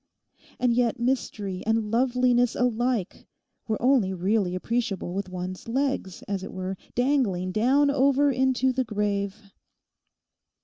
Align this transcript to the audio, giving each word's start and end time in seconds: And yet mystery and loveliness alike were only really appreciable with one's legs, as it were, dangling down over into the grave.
And 0.59 0.73
yet 0.73 0.99
mystery 0.99 1.61
and 1.67 1.91
loveliness 1.91 2.55
alike 2.55 3.27
were 3.67 3.79
only 3.79 4.15
really 4.15 4.55
appreciable 4.55 5.13
with 5.13 5.29
one's 5.29 5.67
legs, 5.67 6.23
as 6.23 6.41
it 6.43 6.51
were, 6.51 6.75
dangling 6.95 7.51
down 7.51 7.91
over 7.91 8.31
into 8.31 8.73
the 8.73 8.83
grave. 8.83 9.35